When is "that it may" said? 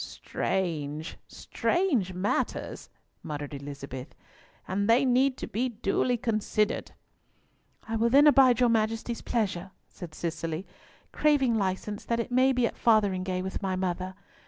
12.05-12.51